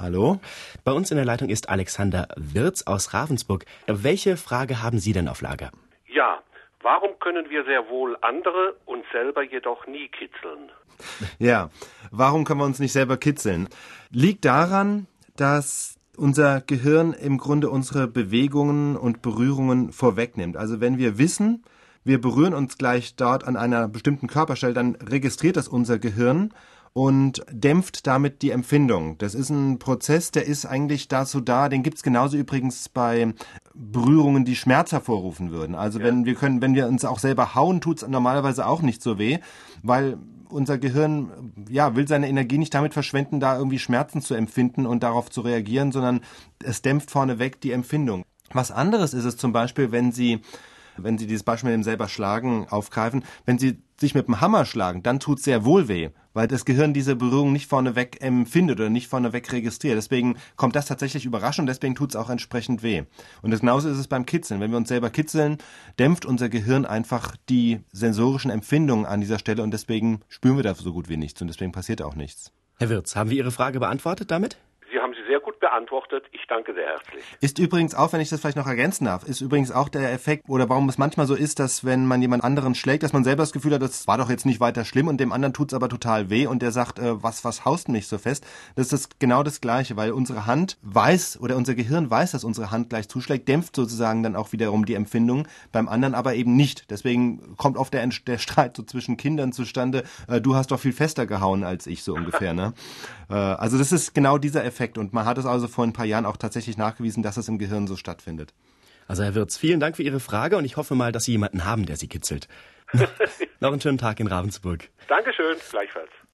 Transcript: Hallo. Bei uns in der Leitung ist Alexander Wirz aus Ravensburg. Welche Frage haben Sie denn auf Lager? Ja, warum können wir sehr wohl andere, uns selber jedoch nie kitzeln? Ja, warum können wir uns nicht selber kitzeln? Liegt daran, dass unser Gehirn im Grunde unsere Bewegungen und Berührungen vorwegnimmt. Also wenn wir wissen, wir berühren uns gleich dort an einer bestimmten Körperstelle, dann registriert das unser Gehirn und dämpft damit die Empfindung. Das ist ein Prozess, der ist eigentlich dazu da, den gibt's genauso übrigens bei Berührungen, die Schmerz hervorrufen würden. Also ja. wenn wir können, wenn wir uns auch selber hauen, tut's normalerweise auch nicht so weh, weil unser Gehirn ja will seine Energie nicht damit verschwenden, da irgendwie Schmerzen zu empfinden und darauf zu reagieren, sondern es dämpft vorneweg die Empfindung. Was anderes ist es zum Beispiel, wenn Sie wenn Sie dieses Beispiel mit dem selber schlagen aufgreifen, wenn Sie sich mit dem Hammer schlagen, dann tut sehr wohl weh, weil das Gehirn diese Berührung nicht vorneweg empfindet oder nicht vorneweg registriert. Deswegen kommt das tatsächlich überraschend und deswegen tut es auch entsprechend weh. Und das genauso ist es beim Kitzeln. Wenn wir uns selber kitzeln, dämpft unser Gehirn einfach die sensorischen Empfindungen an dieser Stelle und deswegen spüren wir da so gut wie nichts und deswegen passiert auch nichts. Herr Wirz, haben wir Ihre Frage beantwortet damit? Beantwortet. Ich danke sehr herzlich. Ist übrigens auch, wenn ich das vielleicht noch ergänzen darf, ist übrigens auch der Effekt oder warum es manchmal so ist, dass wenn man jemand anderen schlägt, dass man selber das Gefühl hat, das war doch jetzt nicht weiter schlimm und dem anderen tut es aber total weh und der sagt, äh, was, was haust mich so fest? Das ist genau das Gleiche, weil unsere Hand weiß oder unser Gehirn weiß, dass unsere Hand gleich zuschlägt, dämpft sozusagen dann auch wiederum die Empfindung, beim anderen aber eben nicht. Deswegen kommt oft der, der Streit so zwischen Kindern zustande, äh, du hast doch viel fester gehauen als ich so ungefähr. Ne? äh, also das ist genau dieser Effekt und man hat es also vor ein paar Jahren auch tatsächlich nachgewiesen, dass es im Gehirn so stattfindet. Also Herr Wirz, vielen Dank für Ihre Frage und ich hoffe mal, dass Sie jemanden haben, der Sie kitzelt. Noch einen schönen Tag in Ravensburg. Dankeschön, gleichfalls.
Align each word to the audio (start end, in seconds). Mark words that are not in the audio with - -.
Hallo. 0.00 0.38
Bei 0.84 0.92
uns 0.92 1.10
in 1.10 1.16
der 1.16 1.26
Leitung 1.26 1.48
ist 1.48 1.68
Alexander 1.68 2.28
Wirz 2.36 2.82
aus 2.86 3.14
Ravensburg. 3.14 3.64
Welche 3.88 4.36
Frage 4.36 4.80
haben 4.80 5.00
Sie 5.00 5.12
denn 5.12 5.26
auf 5.26 5.40
Lager? 5.40 5.72
Ja, 6.06 6.40
warum 6.82 7.18
können 7.18 7.50
wir 7.50 7.64
sehr 7.64 7.88
wohl 7.88 8.16
andere, 8.22 8.76
uns 8.86 9.04
selber 9.10 9.42
jedoch 9.42 9.88
nie 9.88 10.08
kitzeln? 10.08 10.70
Ja, 11.40 11.70
warum 12.12 12.44
können 12.44 12.60
wir 12.60 12.64
uns 12.64 12.78
nicht 12.78 12.92
selber 12.92 13.16
kitzeln? 13.16 13.68
Liegt 14.10 14.44
daran, 14.44 15.08
dass 15.34 15.98
unser 16.16 16.60
Gehirn 16.60 17.12
im 17.12 17.38
Grunde 17.38 17.68
unsere 17.68 18.06
Bewegungen 18.06 18.96
und 18.96 19.20
Berührungen 19.20 19.90
vorwegnimmt. 19.90 20.56
Also 20.56 20.80
wenn 20.80 20.98
wir 20.98 21.18
wissen, 21.18 21.64
wir 22.04 22.20
berühren 22.20 22.54
uns 22.54 22.78
gleich 22.78 23.16
dort 23.16 23.42
an 23.42 23.56
einer 23.56 23.88
bestimmten 23.88 24.28
Körperstelle, 24.28 24.74
dann 24.74 24.94
registriert 24.94 25.56
das 25.56 25.66
unser 25.66 25.98
Gehirn 25.98 26.54
und 26.92 27.44
dämpft 27.50 28.06
damit 28.06 28.42
die 28.42 28.50
Empfindung. 28.50 29.18
Das 29.18 29.34
ist 29.34 29.50
ein 29.50 29.78
Prozess, 29.78 30.30
der 30.30 30.46
ist 30.46 30.66
eigentlich 30.66 31.08
dazu 31.08 31.40
da, 31.40 31.68
den 31.68 31.82
gibt's 31.82 32.02
genauso 32.02 32.36
übrigens 32.36 32.88
bei 32.88 33.34
Berührungen, 33.74 34.44
die 34.44 34.56
Schmerz 34.56 34.92
hervorrufen 34.92 35.50
würden. 35.50 35.74
Also 35.74 35.98
ja. 35.98 36.06
wenn 36.06 36.24
wir 36.24 36.34
können, 36.34 36.60
wenn 36.62 36.74
wir 36.74 36.86
uns 36.86 37.04
auch 37.04 37.18
selber 37.18 37.54
hauen, 37.54 37.80
tut's 37.80 38.06
normalerweise 38.06 38.66
auch 38.66 38.82
nicht 38.82 39.02
so 39.02 39.18
weh, 39.18 39.38
weil 39.82 40.18
unser 40.50 40.78
Gehirn 40.78 41.52
ja 41.68 41.94
will 41.94 42.08
seine 42.08 42.28
Energie 42.28 42.58
nicht 42.58 42.74
damit 42.74 42.94
verschwenden, 42.94 43.40
da 43.40 43.56
irgendwie 43.56 43.78
Schmerzen 43.78 44.22
zu 44.22 44.34
empfinden 44.34 44.86
und 44.86 45.02
darauf 45.02 45.30
zu 45.30 45.42
reagieren, 45.42 45.92
sondern 45.92 46.20
es 46.62 46.82
dämpft 46.82 47.10
vorneweg 47.10 47.60
die 47.60 47.72
Empfindung. 47.72 48.24
Was 48.52 48.70
anderes 48.70 49.12
ist 49.12 49.24
es 49.24 49.36
zum 49.36 49.52
Beispiel, 49.52 49.92
wenn 49.92 50.10
Sie 50.12 50.40
wenn 51.02 51.18
Sie 51.18 51.26
dieses 51.26 51.42
Beispiel 51.42 51.70
mit 51.70 51.76
dem 51.76 51.82
selber 51.82 52.08
schlagen 52.08 52.66
aufgreifen, 52.68 53.24
wenn 53.44 53.58
Sie 53.58 53.78
sich 54.00 54.14
mit 54.14 54.28
dem 54.28 54.40
Hammer 54.40 54.64
schlagen, 54.64 55.02
dann 55.02 55.18
tut 55.20 55.40
sehr 55.42 55.64
wohl 55.64 55.88
weh, 55.88 56.10
weil 56.32 56.46
das 56.46 56.64
Gehirn 56.64 56.94
diese 56.94 57.16
Berührung 57.16 57.52
nicht 57.52 57.66
vorneweg 57.66 58.22
empfindet 58.22 58.78
oder 58.78 58.90
nicht 58.90 59.08
vorneweg 59.08 59.50
registriert. 59.52 59.96
Deswegen 59.96 60.36
kommt 60.56 60.76
das 60.76 60.86
tatsächlich 60.86 61.24
überraschend 61.24 61.64
und 61.68 61.74
deswegen 61.74 61.94
tut 61.94 62.10
es 62.10 62.16
auch 62.16 62.30
entsprechend 62.30 62.82
weh. 62.82 63.02
Und 63.42 63.50
das 63.50 63.60
genauso 63.60 63.88
ist 63.88 63.98
es 63.98 64.06
beim 64.06 64.24
Kitzeln. 64.24 64.60
Wenn 64.60 64.70
wir 64.70 64.78
uns 64.78 64.88
selber 64.88 65.10
kitzeln, 65.10 65.58
dämpft 65.98 66.26
unser 66.26 66.48
Gehirn 66.48 66.86
einfach 66.86 67.36
die 67.48 67.80
sensorischen 67.92 68.50
Empfindungen 68.50 69.04
an 69.04 69.20
dieser 69.20 69.38
Stelle 69.38 69.62
und 69.62 69.72
deswegen 69.72 70.20
spüren 70.28 70.56
wir 70.56 70.62
da 70.62 70.74
so 70.74 70.92
gut 70.92 71.08
wie 71.08 71.16
nichts 71.16 71.42
und 71.42 71.48
deswegen 71.48 71.72
passiert 71.72 72.02
auch 72.02 72.14
nichts. 72.14 72.52
Herr 72.76 72.90
Wirz, 72.90 73.16
haben 73.16 73.30
wir 73.30 73.36
Ihre 73.36 73.50
Frage 73.50 73.80
beantwortet 73.80 74.30
damit? 74.30 74.58
Beantwortet. 75.60 76.24
Ich 76.32 76.46
danke 76.48 76.74
sehr 76.74 76.86
herzlich. 76.86 77.24
Ist 77.40 77.58
übrigens 77.58 77.94
auch, 77.94 78.12
wenn 78.12 78.20
ich 78.20 78.28
das 78.28 78.40
vielleicht 78.40 78.56
noch 78.56 78.66
ergänzen 78.66 79.04
darf, 79.04 79.24
ist 79.24 79.40
übrigens 79.40 79.70
auch 79.70 79.88
der 79.88 80.12
Effekt 80.12 80.48
oder 80.48 80.68
warum 80.68 80.88
es 80.88 80.98
manchmal 80.98 81.26
so 81.26 81.34
ist, 81.34 81.58
dass 81.58 81.84
wenn 81.84 82.06
man 82.06 82.22
jemand 82.22 82.44
anderen 82.44 82.74
schlägt, 82.74 83.02
dass 83.02 83.12
man 83.12 83.24
selber 83.24 83.42
das 83.42 83.52
Gefühl 83.52 83.74
hat, 83.74 83.82
das 83.82 84.06
war 84.06 84.18
doch 84.18 84.30
jetzt 84.30 84.46
nicht 84.46 84.60
weiter 84.60 84.84
schlimm 84.84 85.08
und 85.08 85.18
dem 85.18 85.32
anderen 85.32 85.52
tut 85.52 85.72
es 85.72 85.74
aber 85.74 85.88
total 85.88 86.30
weh 86.30 86.46
und 86.46 86.62
der 86.62 86.72
sagt, 86.72 86.98
äh, 86.98 87.22
was, 87.22 87.44
was 87.44 87.64
haust 87.64 87.88
mich 87.88 88.06
so 88.06 88.18
fest? 88.18 88.46
Das 88.76 88.92
ist 88.92 89.20
genau 89.20 89.42
das 89.42 89.60
Gleiche, 89.60 89.96
weil 89.96 90.12
unsere 90.12 90.46
Hand 90.46 90.78
weiß 90.82 91.40
oder 91.40 91.56
unser 91.56 91.74
Gehirn 91.74 92.10
weiß, 92.10 92.32
dass 92.32 92.44
unsere 92.44 92.70
Hand 92.70 92.90
gleich 92.90 93.08
zuschlägt, 93.08 93.48
dämpft 93.48 93.76
sozusagen 93.76 94.22
dann 94.22 94.36
auch 94.36 94.52
wiederum 94.52 94.84
die 94.84 94.94
Empfindung, 94.94 95.46
beim 95.72 95.88
anderen 95.88 96.14
aber 96.14 96.34
eben 96.34 96.56
nicht. 96.56 96.90
Deswegen 96.90 97.56
kommt 97.56 97.76
oft 97.76 97.94
der, 97.94 98.06
der 98.26 98.38
Streit 98.38 98.76
so 98.76 98.82
zwischen 98.82 99.16
Kindern 99.16 99.52
zustande, 99.52 100.04
äh, 100.28 100.40
du 100.40 100.54
hast 100.54 100.70
doch 100.70 100.80
viel 100.80 100.92
fester 100.92 101.26
gehauen 101.26 101.64
als 101.64 101.86
ich 101.86 102.02
so 102.02 102.14
ungefähr. 102.14 102.54
Ne? 102.54 102.72
äh, 103.28 103.34
also 103.34 103.78
das 103.78 103.92
ist 103.92 104.14
genau 104.14 104.38
dieser 104.38 104.64
Effekt 104.64 104.98
und 104.98 105.12
man 105.12 105.24
hat 105.24 105.38
es 105.38 105.46
also 105.48 105.68
vor 105.68 105.84
ein 105.84 105.92
paar 105.92 106.04
Jahren 106.06 106.26
auch 106.26 106.36
tatsächlich 106.36 106.76
nachgewiesen, 106.76 107.22
dass 107.22 107.36
es 107.36 107.48
im 107.48 107.58
Gehirn 107.58 107.86
so 107.86 107.96
stattfindet. 107.96 108.52
Also 109.06 109.22
Herr 109.22 109.34
Wirz, 109.34 109.56
vielen 109.56 109.80
Dank 109.80 109.96
für 109.96 110.02
Ihre 110.02 110.20
Frage 110.20 110.56
und 110.56 110.64
ich 110.64 110.76
hoffe 110.76 110.94
mal, 110.94 111.12
dass 111.12 111.24
Sie 111.24 111.32
jemanden 111.32 111.64
haben, 111.64 111.86
der 111.86 111.96
Sie 111.96 112.08
kitzelt. 112.08 112.48
Noch 113.60 113.72
einen 113.72 113.80
schönen 113.80 113.98
Tag 113.98 114.20
in 114.20 114.26
Ravensburg. 114.26 114.88
Dankeschön, 115.08 115.56
gleichfalls. 115.70 116.10